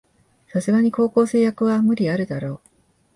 [0.47, 2.59] さすがに高校生役は無理あるだろ